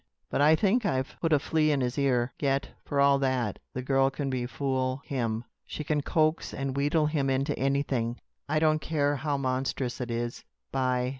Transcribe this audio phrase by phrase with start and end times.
[0.31, 2.33] But I think I've put a flea in his ear.
[2.39, 5.43] Yet, for all that, the girl can befool him.
[5.63, 8.19] She can coax and wheedle him into anything,
[8.49, 10.43] I don't care how monstrous it is.
[10.71, 11.09] "By